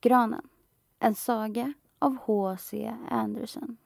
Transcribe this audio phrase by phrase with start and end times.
[0.00, 0.48] Granen.
[0.98, 2.94] En saga av H.C.
[3.10, 3.76] Andersen.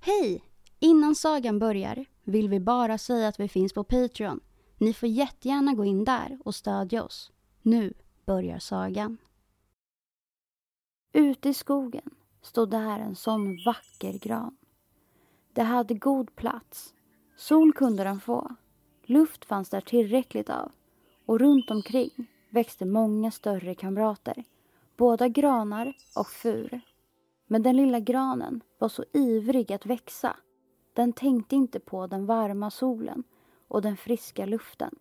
[0.00, 0.44] Hej!
[0.78, 4.40] Innan sagan börjar vill vi bara säga att vi finns på Patreon.
[4.78, 7.32] Ni får jättegärna gå in där och stödja oss.
[7.62, 7.94] Nu
[8.26, 9.18] börjar sagan.
[11.12, 12.10] Ute i skogen
[12.42, 14.56] stod där en sån vacker gran.
[15.52, 16.94] Det hade god plats.
[17.36, 18.54] Sol kunde den få.
[19.02, 20.72] Luft fanns där tillräckligt av.
[21.26, 24.44] Och runt omkring växte många större kamrater.
[24.96, 26.80] Både granar och fur.
[27.46, 30.36] Men den lilla granen var så ivrig att växa.
[30.92, 33.24] Den tänkte inte på den varma solen
[33.68, 34.94] och den friska luften.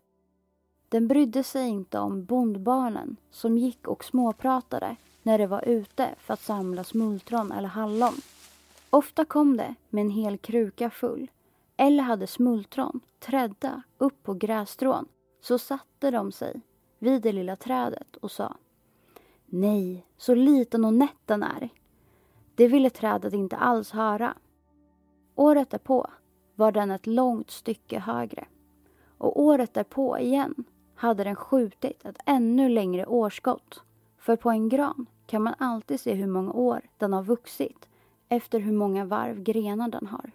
[0.89, 6.34] Den brydde sig inte om bondbarnen som gick och småpratade när de var ute för
[6.34, 8.13] att samla smultron eller hallon.
[8.90, 11.31] Ofta kom det med en hel kruka full
[11.78, 15.07] eller hade smultron trädda upp på grässtrån
[15.41, 16.62] så satte de sig
[17.00, 18.56] vid det lilla trädet och sa
[19.46, 21.69] Nej, så liten och nätt den är.
[22.56, 24.34] Det ville trädet inte alls höra.
[25.36, 26.07] Året därpå
[26.56, 28.46] var den ett långt stycke högre.
[29.18, 30.63] Och året därpå igen
[30.96, 33.81] hade den skjutit ett ännu längre årskott.
[34.29, 37.90] För på en gran kan man alltid se hur många år den har vuxit
[38.28, 40.31] efter hur många varv grenar den har.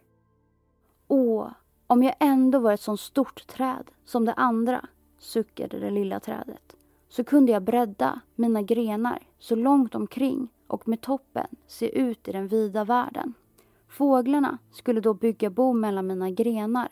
[1.09, 1.49] Åh,
[1.87, 4.87] om jag ändå var ett sånt stort träd som det andra,
[5.19, 6.77] suckade det lilla trädet,
[7.09, 12.33] så kunde jag bredda mina grenar så långt omkring och med toppen se ut i
[12.33, 13.35] den vida världen.
[13.89, 16.89] Fåglarna skulle då bygga bo mellan mina grenar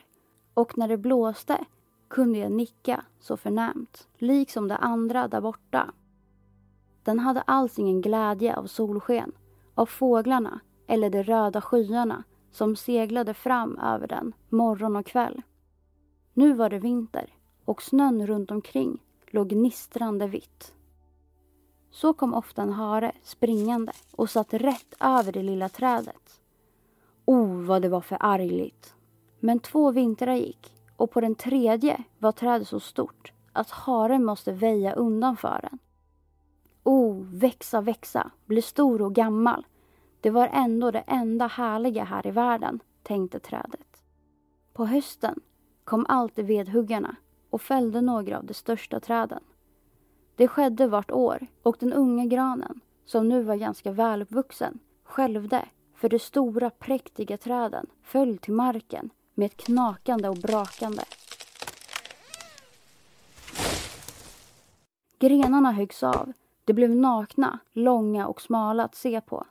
[0.55, 1.65] och när det blåste
[2.09, 5.93] kunde jag nicka så förnämt, liksom det andra där borta.
[7.05, 9.33] Den hade alls ingen glädje av solsken,
[9.75, 15.43] av fåglarna eller de röda skyarna som seglade fram över den morgon och kväll.
[16.35, 17.27] Nu var det vinter
[17.65, 20.75] och snön runt omkring låg gnistrande vitt.
[21.91, 26.41] Så kom ofta en hare springande och satt rätt över det lilla trädet.
[27.25, 28.95] Oh, vad det var för argligt.
[29.41, 34.53] Men två vintrar gick och på den tredje var trädet så stort att haren måste
[34.53, 35.79] väja undan för den.
[36.85, 39.67] Oh, växa, växa, bli stor och gammal.
[40.21, 44.03] Det var ändå det enda härliga här i världen, tänkte trädet.
[44.73, 45.41] På hösten
[45.85, 47.17] kom alltid vedhuggarna
[47.51, 49.43] och fällde några av de största träden.
[50.37, 56.09] Det skedde vart år och den unga granen, som nu var ganska väluppvuxen, skälvde för
[56.09, 61.03] de stora präktiga träden föll till marken med ett knakande och brakande.
[65.19, 66.33] Grenarna höggs av.
[66.65, 69.47] De blev nakna, långa och smala att se på.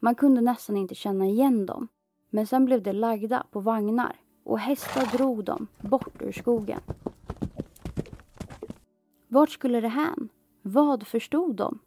[0.00, 1.88] Man kunde nästan inte känna igen dem.
[2.30, 6.80] Men sen blev de lagda på vagnar och hästar drog dem bort ur skogen.
[9.28, 10.28] Vart skulle det hän?
[10.62, 11.78] Vad förstod de?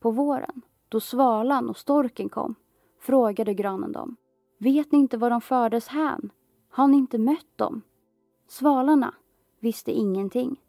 [0.00, 2.54] På våren, då svalan och storken kom,
[3.00, 4.16] frågade granen dem.
[4.58, 6.30] Vet ni inte var de fördes hän?
[6.70, 7.82] Har ni inte mött dem?
[8.48, 9.14] Svalarna
[9.60, 10.60] visste ingenting.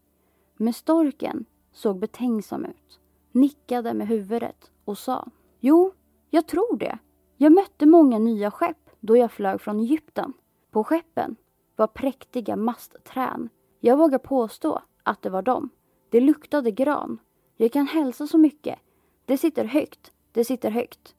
[0.58, 3.00] Men storken såg betänksam ut,
[3.32, 5.28] nickade med huvudet och sa
[5.60, 5.94] Jo,
[6.30, 6.98] jag tror det.
[7.38, 10.34] Jag mötte många nya skepp då jag flög från Egypten.
[10.72, 11.36] På skeppen
[11.76, 13.50] var präktiga mastträn.
[13.80, 15.70] Jag vågar påstå att det var dem.
[16.10, 17.20] Det luktade gran.
[17.58, 18.80] Jag kan hälsa så mycket.
[19.26, 20.12] Det sitter högt.
[20.32, 21.16] Det sitter högt.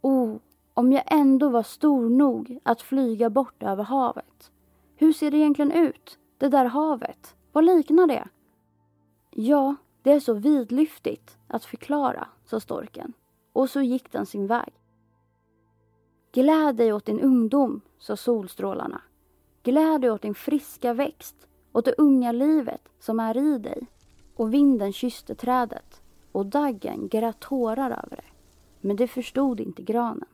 [0.00, 0.36] Oh,
[0.74, 4.50] om jag ändå var stor nog att flyga bort över havet.
[4.96, 7.36] Hur ser det egentligen ut, det där havet?
[7.52, 8.28] Vad liknar det?
[9.30, 9.74] Ja,
[10.04, 13.12] det är så vidlyftigt att förklara, sa storken.
[13.52, 14.72] Och så gick den sin väg.
[16.32, 19.02] Gläd dig åt din ungdom, sa solstrålarna.
[19.62, 23.86] Gläd dig åt din friska växt, åt det unga livet som är i dig.
[24.36, 26.02] Och vinden kysste trädet
[26.32, 28.30] och daggen grät tårar över det.
[28.80, 30.28] Men det förstod inte granen.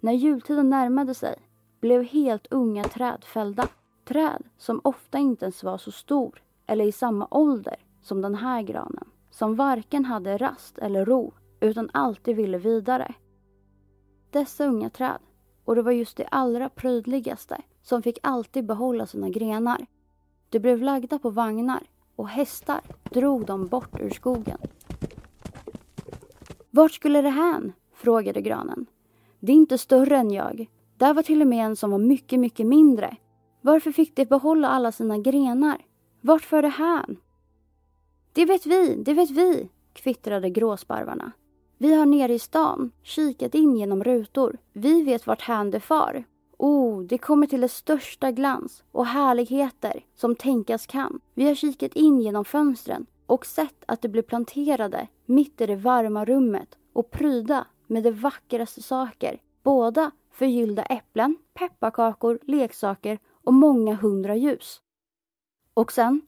[0.00, 1.36] När jultiden närmade sig
[1.80, 3.68] blev helt unga träd fällda.
[4.04, 8.62] Träd som ofta inte ens var så stor eller i samma ålder som den här
[8.62, 9.08] granen.
[9.30, 13.14] Som varken hade rast eller ro utan alltid ville vidare.
[14.30, 15.18] Dessa unga träd,
[15.64, 19.86] och det var just de allra prydligaste, som fick alltid behålla sina grenar.
[20.48, 21.82] De blev lagda på vagnar
[22.16, 24.58] och hästar drog dem bort ur skogen.
[26.70, 27.72] Vart skulle det hän?
[27.94, 28.86] frågade granen.
[29.40, 30.66] Det är inte större än jag.
[30.96, 33.16] Där var till och med en som var mycket, mycket mindre.
[33.60, 35.84] Varför fick de behålla alla sina grenar?
[36.20, 37.16] Vart för det hän?
[38.34, 41.32] Det vet vi, det vet vi, kvittrade gråsparvarna.
[41.78, 44.58] Vi har nere i stan kikat in genom rutor.
[44.72, 46.24] Vi vet vart hän det far.
[46.58, 51.20] Oh, det kommer till det största glans och härligheter som tänkas kan.
[51.34, 55.76] Vi har kikat in genom fönstren och sett att det blir planterade mitt i det
[55.76, 59.40] varma rummet och pryda med de vackraste saker.
[59.62, 64.80] Båda förgyllda äpplen, pepparkakor, leksaker och många hundra ljus.
[65.74, 66.20] Och sen?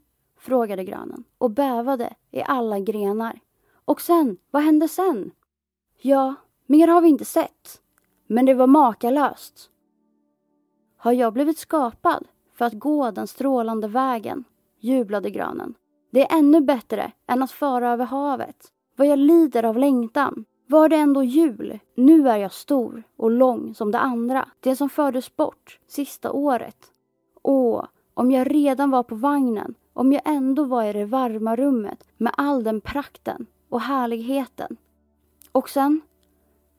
[0.45, 3.41] Frågade granen och bävade i alla grenar.
[3.85, 5.31] Och sen, vad hände sen?
[6.03, 6.35] Ja,
[6.67, 7.81] mer har vi inte sett.
[8.27, 9.71] Men det var makalöst.
[10.97, 14.45] Har jag blivit skapad för att gå den strålande vägen?
[14.81, 15.75] jublade granen.
[16.11, 18.73] Det är ännu bättre än att fara över havet.
[18.97, 20.45] Vad jag lider av längtan.
[20.67, 21.79] Var det ändå jul?
[21.95, 24.49] Nu är jag stor och lång som det andra.
[24.61, 26.77] Det som fördes bort sista året.
[27.43, 29.75] Åh, om jag redan var på vagnen.
[29.97, 34.77] Om jag ändå var i det varma rummet med all den prakten och härligheten.
[35.53, 36.01] Och sen?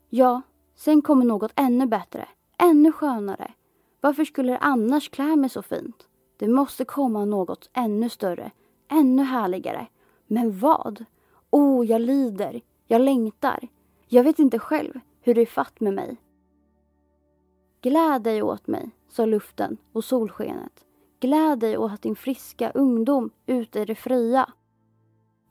[0.09, 0.41] Ja,
[0.75, 2.27] sen kommer något ännu bättre.
[2.57, 3.53] Ännu skönare.
[4.01, 6.07] Varför skulle det annars klä mig så fint?
[6.37, 8.51] Det måste komma något ännu större.
[8.87, 9.87] Ännu härligare.
[10.27, 11.05] Men vad?
[11.49, 12.61] Oh, jag lider.
[12.87, 13.67] Jag längtar.
[14.07, 16.17] Jag vet inte själv hur det är fatt med mig.
[17.81, 20.85] Gläd dig åt mig, sa luften och solskenet.
[21.19, 24.49] Gläd dig åt din friska ungdom ute i det fria.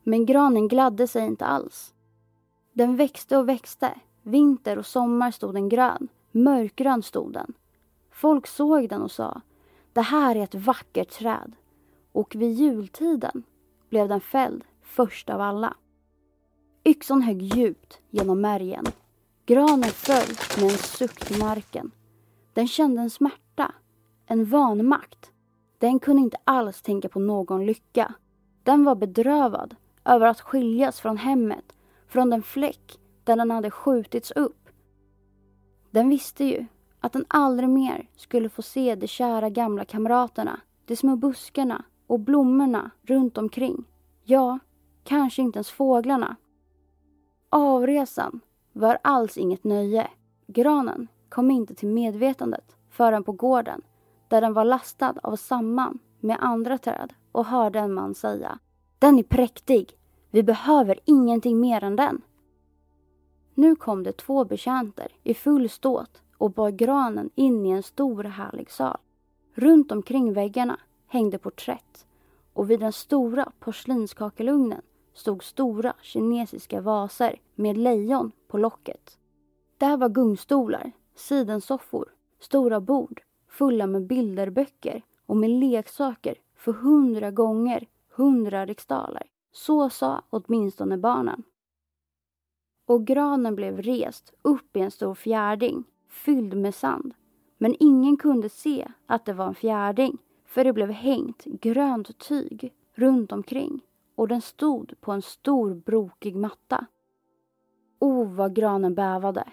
[0.03, 1.95] Men granen gladde sig inte alls.
[2.73, 3.95] Den växte och växte.
[4.23, 6.09] Vinter och sommar stod den grön.
[6.33, 7.55] Mörkgrön stod den.
[8.11, 9.41] Folk såg den och sa,
[9.93, 11.53] det här är ett vackert träd.
[12.13, 13.43] Och vid jultiden
[13.89, 15.75] blev den fälld först av alla.
[16.85, 18.85] Yxan högg djupt genom märgen.
[19.47, 21.91] Granen föll med en suck till marken.
[22.53, 23.75] Den kände en smärta,
[24.27, 25.31] en vanmakt.
[25.85, 28.15] Den kunde inte alls tänka på någon lycka.
[28.63, 31.75] Den var bedrövad över att skiljas från hemmet,
[32.09, 34.69] från den fläck där den hade skjutits upp.
[35.91, 36.67] Den visste ju
[37.01, 42.21] att den aldrig mer skulle få se de kära gamla kamraterna, de små buskarna och
[42.21, 43.85] blommorna runt omkring.
[44.23, 44.59] Ja,
[45.03, 46.37] kanske inte ens fåglarna.
[47.49, 48.41] Avresan
[48.73, 50.11] var alls inget nöje.
[50.47, 53.83] Granen kom inte till medvetandet förrän på gården
[54.35, 58.59] där den var lastad av samman med andra träd och hörde en man säga
[58.99, 59.99] Den är präktig.
[60.31, 62.23] Vi behöver ingenting mer än den.
[63.55, 68.25] Nu kom det två betjänter i full ståt och bar granen in i en stor
[68.25, 68.99] härlig sal.
[69.55, 72.07] Runt omkring väggarna hängde porträtt
[72.53, 79.19] och vid den stora porslinskakelugnen stod stora kinesiska vaser med lejon på locket.
[79.79, 82.09] Där var gungstolar, sidensoffor,
[82.41, 83.23] stora bord
[83.55, 89.23] fulla med bilderböcker och med leksaker för hundra gånger hundra riksdaler.
[89.53, 91.43] Så sa åtminstone barnen.
[92.87, 97.15] Och granen blev rest upp i en stor fjärding fylld med sand.
[97.59, 102.73] Men ingen kunde se att det var en fjärding för det blev hängt grönt tyg
[102.95, 103.81] runt omkring
[104.15, 106.87] och den stod på en stor brokig matta.
[107.99, 109.45] O, oh, vad granen bävade.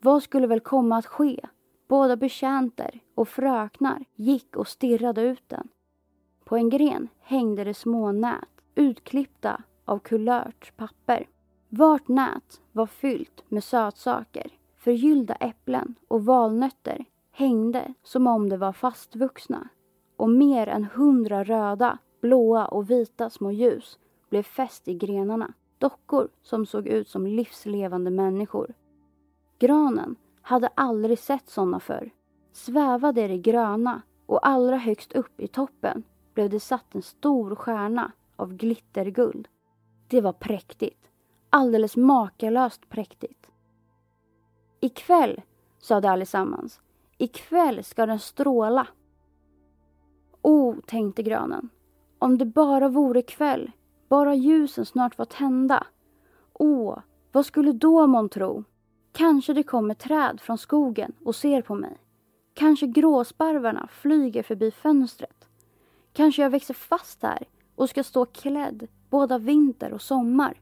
[0.00, 1.40] Vad skulle väl komma att ske?
[1.88, 5.68] Båda betjänter och fröknar gick och stirrade ut den.
[6.44, 11.28] På en gren hängde det små nät utklippta av kulört papper.
[11.68, 14.50] Vart nät var fyllt med sötsaker.
[14.76, 19.68] Förgyllda äpplen och valnötter hängde som om de var fastvuxna
[20.16, 23.98] och mer än hundra röda, blåa och vita små ljus
[24.30, 25.52] blev fäst i grenarna.
[25.78, 28.74] Dockor som såg ut som livslevande människor.
[29.58, 32.10] Granen hade aldrig sett sådana förr.
[32.52, 36.02] Svävade i det gröna och allra högst upp i toppen
[36.34, 39.48] blev det satt en stor stjärna av glitterguld.
[40.08, 41.10] Det var präktigt.
[41.50, 43.50] Alldeles makalöst präktigt.
[44.80, 45.42] Ikväll,
[45.78, 46.80] sade allesammans,
[47.18, 48.86] ikväll ska den stråla.
[50.42, 51.68] Oh, tänkte granen,
[52.18, 53.70] om det bara vore kväll,
[54.08, 55.86] bara ljusen snart var tända.
[56.52, 56.98] Åh,
[57.32, 58.64] vad skulle då månntro?
[59.12, 61.98] Kanske det kommer träd från skogen och ser på mig.
[62.54, 65.48] Kanske gråsparvarna flyger förbi fönstret.
[66.12, 70.60] Kanske jag växer fast här och ska stå klädd både vinter och sommar.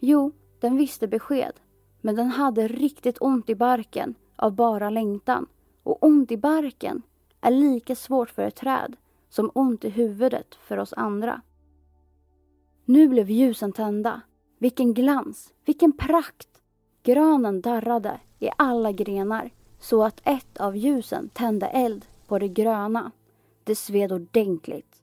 [0.00, 1.52] Jo, den visste besked,
[2.00, 5.46] men den hade riktigt ont i barken av bara längtan.
[5.82, 7.02] Och ont i barken
[7.40, 8.96] är lika svårt för ett träd
[9.28, 11.42] som ont i huvudet för oss andra.
[12.84, 14.20] Nu blev ljusen tända.
[14.58, 16.48] Vilken glans, vilken prakt!
[17.02, 19.50] Granen darrade i alla grenar
[19.80, 23.12] så att ett av ljusen tände eld på det gröna.
[23.64, 25.02] Det sved ordentligt.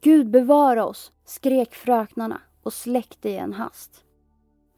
[0.00, 4.04] Gud bevara oss, skrek fröknarna och släckte i en hast.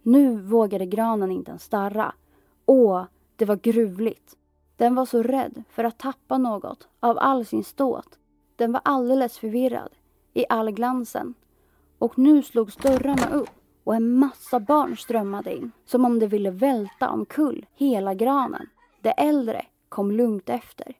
[0.03, 2.15] Nu vågade granen inte ens starra.
[2.67, 3.05] Åh,
[3.37, 4.37] det var gruvligt.
[4.77, 8.19] Den var så rädd för att tappa något av all sin ståt.
[8.57, 9.93] Den var alldeles förvirrad
[10.35, 11.35] i all glansen.
[11.99, 13.51] Och nu slogs dörrarna upp
[13.85, 18.67] och en massa barn strömmade in som om de ville välta omkull hela granen.
[19.07, 20.95] De äldre kom lugnt efter.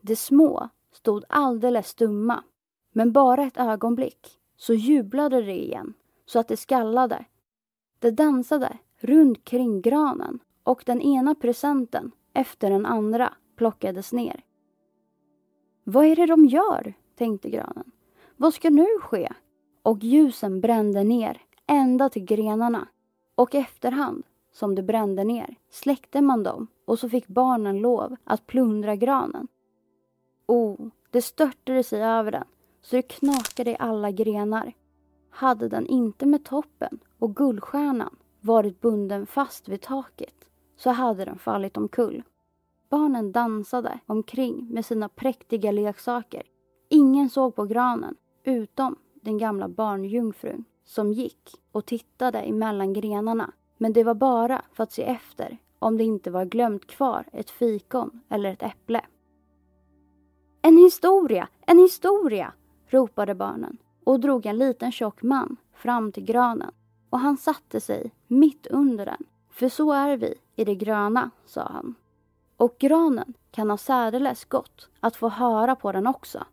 [0.00, 2.44] De små stod alldeles stumma.
[2.92, 5.94] Men bara ett ögonblick så jublade de igen
[6.26, 7.24] så att det skallade.
[7.98, 14.44] De dansade runt kring granen och den ena presenten efter den andra plockades ner.
[15.84, 16.94] Vad är det de gör?
[17.14, 17.92] tänkte granen.
[18.36, 19.28] Vad ska nu ske?
[19.82, 22.88] Och ljusen brände ner ända till grenarna.
[23.34, 28.46] Och efterhand, som de brände ner, släckte man dem och så fick barnen lov att
[28.46, 29.48] plundra granen.
[30.46, 32.44] Oh, det störtade sig över den
[32.82, 34.72] så det knakade i alla grenar.
[35.30, 40.34] Hade den inte med toppen och guldstjärnan varit bunden fast vid taket
[40.76, 42.22] så hade den fallit omkull.
[42.90, 46.42] Barnen dansade omkring med sina präktiga leksaker.
[46.88, 53.52] Ingen såg på granen utom den gamla barnjungfrun som gick och tittade emellan grenarna.
[53.78, 57.50] Men det var bara för att se efter om det inte var glömt kvar ett
[57.50, 59.00] fikon eller ett äpple.
[60.62, 61.48] En historia!
[61.66, 62.52] En historia!
[62.86, 66.70] ropade barnen och drog en liten tjock man fram till granen
[67.10, 69.24] och han satte sig mitt under den.
[69.50, 71.94] För så är vi i det gröna, sa han.
[72.56, 76.44] Och granen kan ha särdeles gott att få höra på den också.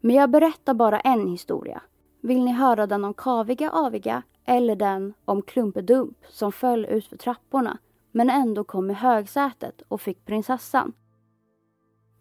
[0.00, 1.82] Men jag berättar bara en historia.
[2.20, 7.78] Vill ni höra den om kaviga aviga eller den om Klumpedump som föll utför trapporna
[8.12, 10.92] men ändå kom i högsätet och fick prinsessan?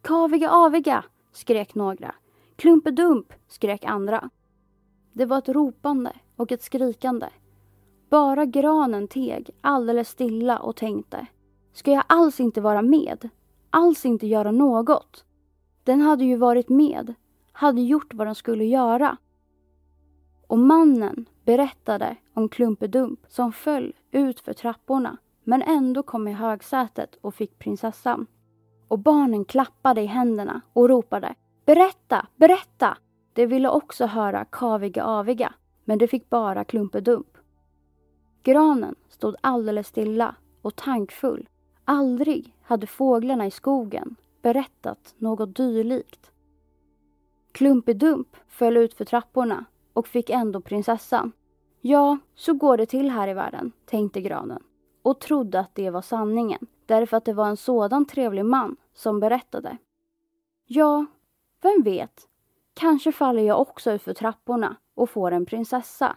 [0.02, 1.06] Kaviga aviga!
[1.32, 2.16] skrek några.
[2.56, 3.34] Klumpedump!
[3.48, 4.30] skrek andra.
[5.14, 7.28] Det var ett ropande och ett skrikande.
[8.10, 11.28] Bara granen teg alldeles stilla och tänkte.
[11.74, 13.30] Ska jag alls inte vara med?
[13.70, 15.26] Alls inte göra något?
[15.84, 17.14] Den hade ju varit med,
[17.52, 19.18] hade gjort vad den skulle göra.
[20.48, 25.18] Och mannen berättade om Klumpedump som föll ut för trapporna
[25.50, 28.28] men ändå kom i högsätet och fick prinsessan.
[28.88, 32.98] Och barnen klappade i händerna och ropade Berätta, berätta!
[33.34, 35.54] De ville också höra Kaviga Aviga
[35.86, 37.38] men de fick bara Klumpedump.
[38.44, 41.50] Granen stod alldeles stilla och tankfull.
[41.86, 46.32] Aldrig hade fåglarna i skogen berättat något dylikt.
[47.52, 51.32] Klumpedump föll ut för trapporna och fick ändå prinsessan.
[51.82, 54.64] Ja, så går det till här i världen, tänkte granen
[55.02, 59.20] och trodde att det var sanningen därför att det var en sådan trevlig man som
[59.20, 59.78] berättade.
[60.66, 61.06] Ja,
[61.62, 62.28] vem vet?
[62.74, 66.16] Kanske faller jag också ut för trapporna och får en prinsessa.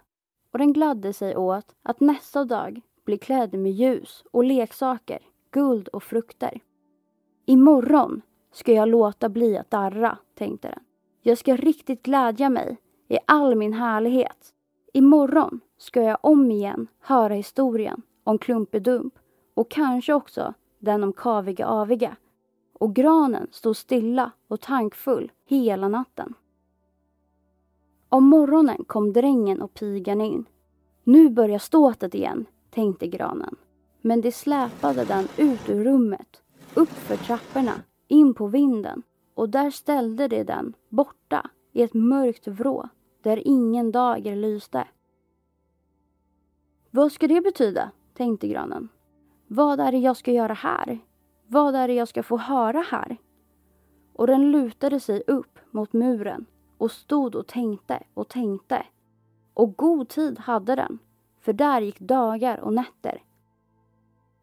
[0.53, 5.19] Och den gladde sig åt att nästa dag bli klädd med ljus och leksaker,
[5.51, 6.61] guld och frukter.
[7.47, 8.23] Imorgon
[8.53, 10.85] ska jag låta bli att darra, tänkte den.
[11.21, 12.77] Jag ska riktigt glädja mig
[13.09, 14.55] i all min härlighet.
[14.93, 19.15] Imorgon ska jag om igen höra historien om Klumpedump
[19.55, 22.17] och kanske också den om Kaviga Aviga.
[22.73, 26.35] Och granen stod stilla och tankfull hela natten.
[28.09, 30.45] Om morgonen kom drängen och pigan in.
[31.05, 32.47] Nu börjar ståtet igen.
[32.71, 33.57] tänkte granen.
[34.01, 36.43] Men det släpade den ut ur rummet,
[36.75, 37.73] upp för trapporna,
[38.09, 39.03] in på vinden
[39.35, 42.89] och där ställde det den borta i ett mörkt vrå
[43.23, 44.89] där ingen dager lyste.
[46.91, 47.91] Vad ska det betyda?
[48.15, 48.89] Tänkte granen.
[49.47, 50.99] Vad är det jag ska göra här?
[51.47, 53.17] Vad är det jag ska få höra här?
[54.13, 56.47] Och den lutade sig upp mot muren
[56.79, 58.87] och stod och tänkte och tänkte.
[59.55, 60.99] Och god tid hade den,
[61.41, 63.23] för där gick dagar och nätter.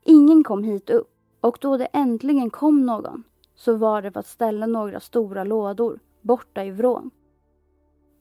[0.03, 3.23] Ingen kom hit upp och då det äntligen kom någon
[3.55, 7.11] så var det för att ställa några stora lådor borta i vrån.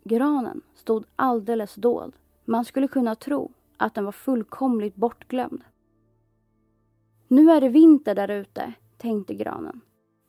[0.04, 2.12] Granen stod alldeles dold.
[2.44, 5.64] Man skulle kunna tro att den var fullkomligt bortglömd.
[7.28, 9.80] Nu är det vinter där ute, tänkte granen.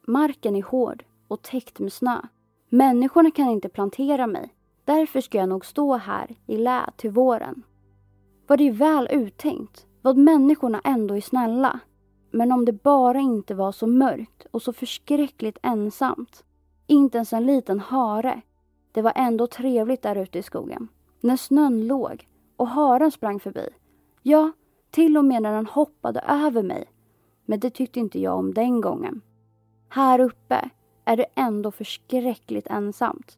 [0.08, 2.22] Marken är hård och täckt med snö.
[2.70, 4.56] Människorna kan inte plantera mig.
[4.86, 7.64] Därför ska jag nog stå här i lä till våren.
[8.48, 9.88] Var det väl uttänkt?
[10.02, 11.80] Vad människorna ändå är snälla.
[12.32, 16.44] Men om det bara inte var så mörkt och så förskräckligt ensamt.
[16.88, 18.42] Inte ens en liten hare.
[18.92, 20.88] Det var ändå trevligt där ute i skogen.
[21.22, 22.28] När snön låg
[22.60, 23.70] och haren sprang förbi.
[24.24, 24.52] Ja,
[24.90, 26.86] till och med när den hoppade över mig.
[27.46, 29.22] Men det tyckte inte jag om den gången.
[29.90, 30.70] Här uppe
[31.06, 33.38] är det ändå förskräckligt ensamt.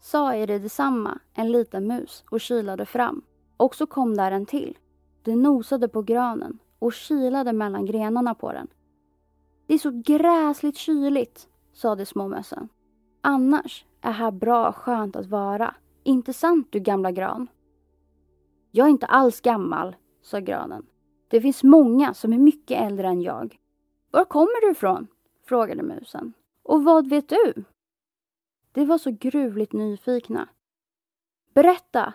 [0.00, 3.22] Sa är det detsamma en liten mus och kilade fram.
[3.56, 4.78] Och så kom där en till.
[5.22, 8.68] Det nosade på granen och kilade mellan grenarna på den.
[9.66, 12.06] Det är så gräsligt kyligt, sa de.
[13.20, 15.74] Annars är här bra skönt att vara.
[16.06, 17.48] Inte sant du gamla gran?
[18.70, 20.86] Jag är inte alls gammal, sa granen.
[21.28, 23.58] Det finns många som är mycket äldre än jag.
[24.10, 25.06] Var kommer du ifrån?
[25.44, 26.32] frågade musen.
[26.62, 27.64] Och vad vet du?
[28.72, 30.48] De var så gruvligt nyfikna.
[31.54, 32.12] Berätta,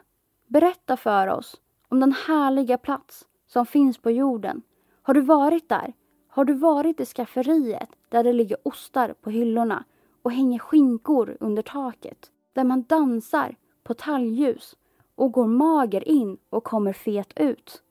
[0.47, 4.61] berätta för oss om den härliga plats som finns på jorden.
[5.01, 5.93] Har du varit där?
[6.27, 9.83] Har du varit i skafferiet där det ligger ostar på hyllorna
[10.21, 12.31] och hänger skinkor under taket?
[12.53, 14.75] Där man dansar på talgljus
[15.15, 17.83] och går mager in och kommer fet ut?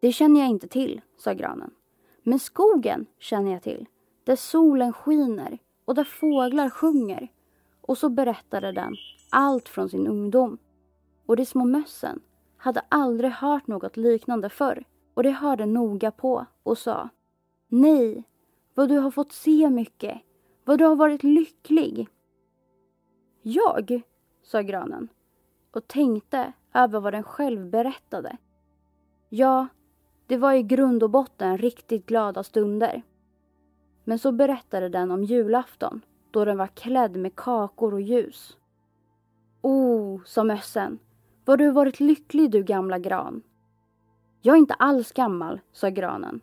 [0.00, 1.70] Det känner jag inte till, sa granen.
[2.22, 3.86] Men skogen känner jag till.
[4.24, 7.28] Där solen skiner och där fåglar sjunger.
[7.80, 8.96] Och så berättade den
[9.30, 10.58] allt från sin ungdom.
[11.26, 12.20] Och de små mössen
[12.56, 17.08] hade aldrig hört något liknande förr och de hörde noga på och sa
[17.68, 18.24] Nej,
[18.74, 20.20] vad du har fått se mycket,
[20.64, 22.08] vad du har varit lycklig.
[23.42, 24.02] Jag,
[24.44, 25.08] sa granen
[25.70, 28.36] och tänkte över vad den själv berättade.
[29.28, 29.68] Ja,
[30.26, 33.02] det var i grund och botten riktigt glada stunder.
[34.04, 38.56] Men så berättade den om julafton då den var klädd med kakor och ljus.
[39.62, 40.98] Oh, sa mössen,
[41.44, 43.42] vad du varit lycklig du gamla gran.
[44.42, 46.40] Jag är inte alls gammal, sa granen.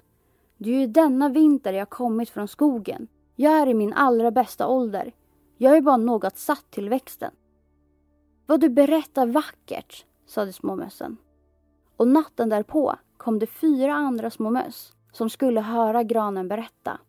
[0.58, 3.08] Det är ju denna vinter jag kommit från skogen.
[3.36, 5.14] Jag är i min allra bästa ålder.
[5.58, 7.32] Jag är bara något satt till växten.
[8.52, 11.18] Vad du berättar vackert, sade småmössen.
[11.98, 17.00] Och natten därpå kom det fyra andra små möss som skulle höra granen berätta.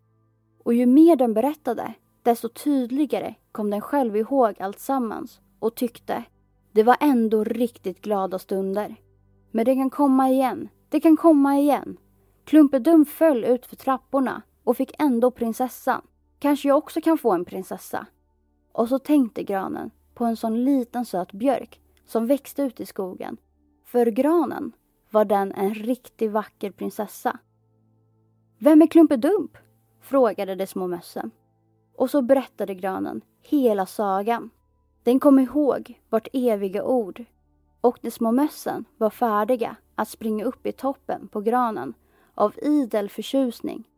[0.64, 6.24] Och ju mer den berättade, desto tydligare kom den själv ihåg allt sammans och tyckte
[6.72, 8.96] det var ändå riktigt glada stunder.
[9.50, 11.96] Men det kan komma igen, det kan komma igen.
[12.44, 16.02] Klumpedum föll ut för trapporna och fick ändå prinsessan.
[16.38, 18.06] Kanske jag också kan få en prinsessa.
[18.72, 19.90] Och så tänkte granen
[20.22, 23.36] på en sån liten söt björk som växte ute i skogen.
[23.84, 24.72] För granen
[25.10, 27.38] var den en riktigt vacker prinsessa.
[28.58, 29.56] Vem är Klumpedump?
[30.00, 31.30] frågade de små mössen.
[31.96, 34.50] Och så berättade granen hela sagan.
[35.02, 37.24] Den kom ihåg vart eviga ord
[37.80, 41.94] och de små mössen var färdiga att springa upp i toppen på granen
[42.34, 43.88] av idel förtjusning.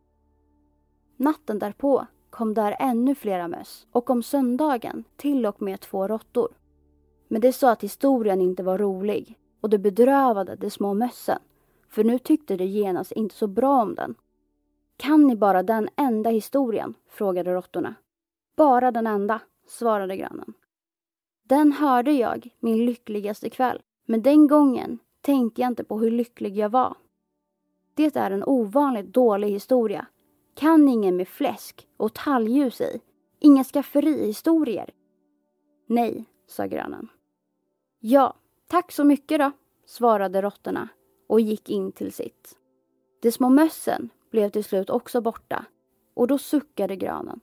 [1.17, 6.49] Natten därpå kom där ännu flera möss och om söndagen till och med två råttor.
[7.29, 11.39] Men det sa att historien inte var rolig och det bedrövade de små mössen
[11.89, 14.15] för nu tyckte de genast inte så bra om den.
[14.97, 16.95] Kan ni bara den enda historien?
[17.09, 17.95] frågade råttorna.
[18.57, 20.55] Bara den enda, svarade grannen.
[21.43, 26.57] Den hörde jag min lyckligaste kväll, men den gången tänkte jag inte på hur lycklig
[26.57, 26.97] jag var.
[27.95, 30.07] Det är en ovanligt dålig historia.
[30.55, 33.01] Kan ingen med fläsk och talljus i?
[33.39, 34.91] Inga skafferihistorier?
[35.87, 37.09] Nej, sa grönen.
[38.01, 38.35] Ja,
[38.67, 39.53] tack så mycket då,
[39.87, 40.89] svarade råttorna
[41.27, 42.59] och gick in till sitt.
[43.23, 45.65] De små mössen blev till slut också borta
[46.15, 47.41] och då suckade granen.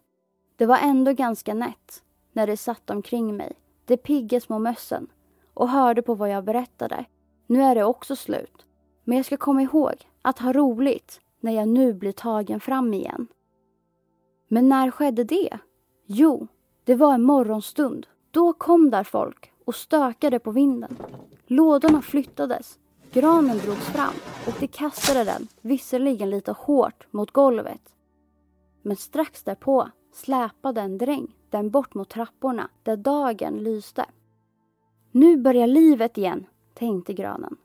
[0.55, 3.53] Det var ändå ganska nätt när de satt omkring mig,
[3.85, 5.07] de pigga små mössen
[5.53, 7.05] och hörde på vad jag berättade.
[7.47, 8.65] Nu är det också slut.
[9.03, 13.27] Men jag ska komma ihåg att ha roligt när jag nu blir tagen fram igen.
[14.47, 15.57] Men när skedde det?
[16.05, 16.47] Jo,
[16.83, 18.07] det var en morgonstund.
[18.31, 20.97] Då kom där folk och stökade på vinden.
[21.47, 22.79] Lådorna flyttades,
[23.11, 24.13] granen drogs fram
[24.47, 27.81] och de kastade den, visserligen lite hårt, mot golvet.
[28.81, 34.05] Men strax därpå släpade en dräng den bort mot trapporna där dagen lyste.
[35.11, 37.57] Nu börjar livet igen, tänkte granen.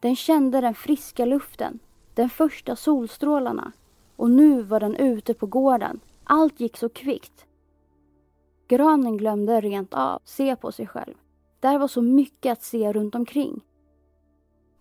[0.00, 1.78] Den kände den friska luften,
[2.14, 3.72] den första solstrålarna
[4.16, 6.00] och nu var den ute på gården.
[6.24, 7.46] Allt gick så kvickt.
[8.68, 11.14] Granen glömde rent av se på sig själv.
[11.60, 13.64] Där var så mycket att se runt omkring.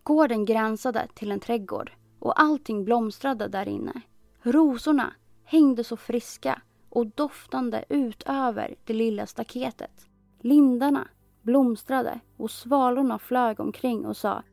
[0.04, 4.02] Gården gränsade till en trädgård och allting blomstrade där inne.
[4.42, 5.14] Rosorna
[5.44, 10.08] hängde så friska och doftande ut över det lilla staketet.
[10.40, 11.08] Lindarna
[11.42, 14.44] blomstrade och svalorna flög omkring och sa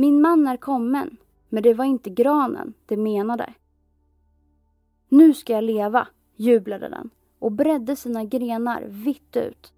[0.00, 1.16] min man är kommen,
[1.48, 3.54] men det var inte granen det menade.
[5.08, 9.72] Nu ska jag leva, jublade den och bredde sina grenar vitt ut.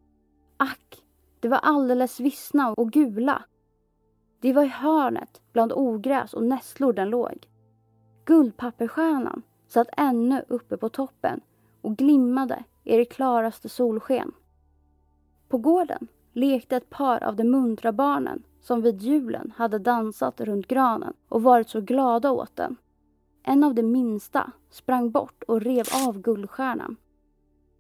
[0.57, 1.03] Ack,
[1.41, 3.45] det var alldeles vissna och gula.
[4.41, 7.49] Det var i hörnet bland ogräs och nässlor den låg.
[8.25, 11.41] Guldpapperstjärnan satt ännu uppe på toppen
[11.81, 14.33] och glimmade i det klaraste solsken.
[15.49, 20.67] På gården lekte ett par av de muntra barnen som vid julen hade dansat runt
[20.67, 22.77] granen och varit så glada åt den.
[23.43, 26.97] En av de minsta sprang bort och rev av guldstjärnan.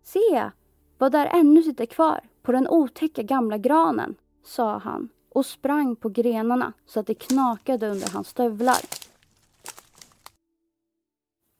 [0.02, 0.50] Se,
[0.98, 4.14] vad där ännu sitter kvar på den otäcka gamla granen,
[4.44, 8.80] sa han och sprang på grenarna så att det knakade under hans stövlar.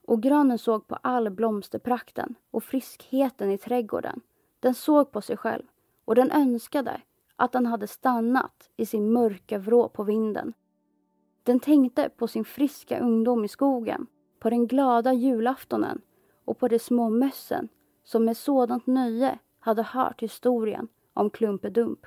[0.07, 4.21] Och granen såg på all blomsterprakten och friskheten i trädgården.
[4.59, 5.63] Den såg på sig själv
[6.05, 7.01] och den önskade
[7.41, 10.53] att den hade stannat i sin mörka vrå på vinden.
[11.43, 14.07] Den tänkte på sin friska ungdom i skogen,
[14.39, 16.01] på den glada julaftonen
[16.45, 17.69] och på de små mössen
[18.03, 21.99] som med sådant nöje hade hört historien om Klumpedump.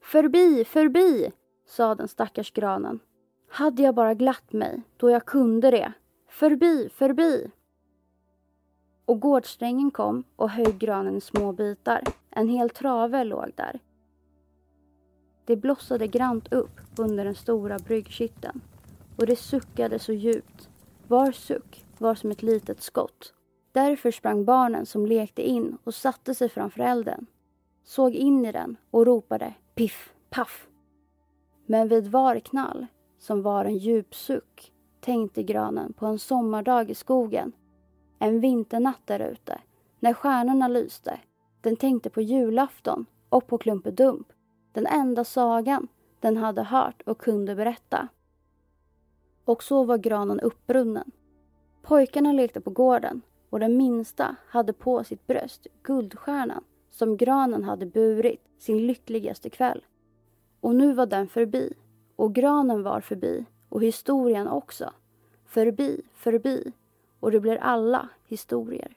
[0.00, 1.32] Förbi, förbi,
[1.66, 3.00] sa den stackars granen.
[3.48, 5.92] Hade jag bara glatt mig då jag kunde det.
[6.28, 7.50] Förbi, förbi.
[9.04, 12.02] Och gårdsträngen kom och högg granen i små bitar.
[12.30, 13.80] En hel trave låg där.
[15.50, 18.60] Det blossade grant upp under den stora bryggkitteln
[19.16, 20.68] och det suckade så djupt.
[21.08, 23.34] Var suck var som ett litet skott.
[23.72, 27.26] Därför sprang barnen som lekte in och satte sig framför elden,
[27.84, 30.68] såg in i den och ropade piff, paff.
[31.66, 32.86] Men vid var knall,
[33.18, 37.52] som var en djup suck, tänkte granen på en sommardag i skogen.
[38.18, 39.60] En vinternatt där ute,
[40.00, 41.20] när stjärnorna lyste.
[41.60, 44.32] Den tänkte på julafton och på Klumpedump,
[44.72, 45.88] den enda sagan
[46.20, 48.08] den hade hört och kunde berätta.
[49.44, 51.10] Och så var granen uppbrunnen.
[51.82, 57.86] Pojkarna lekte på gården och den minsta hade på sitt bröst guldstjärnan som granen hade
[57.86, 59.84] burit sin lyckligaste kväll.
[60.60, 61.72] Och nu var den förbi
[62.16, 64.92] och granen var förbi och historien också.
[65.46, 66.72] Förbi, förbi
[67.20, 68.96] och det blir alla historier.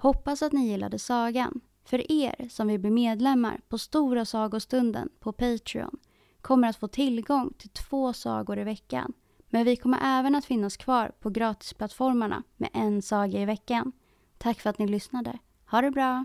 [0.00, 1.60] Hoppas att ni gillade sagan.
[1.84, 5.98] För er som vill bli medlemmar på Stora sagostunden på Patreon
[6.40, 9.12] kommer att få tillgång till två sagor i veckan.
[9.50, 13.92] Men vi kommer även att finnas kvar på gratisplattformarna med en saga i veckan.
[14.38, 15.38] Tack för att ni lyssnade.
[15.70, 16.24] Ha det bra!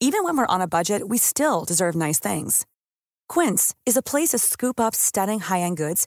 [0.00, 2.66] Even when we're on a budget, we still deserve nice things.
[3.34, 6.06] Quince is a place to scoop up stunning high-end goods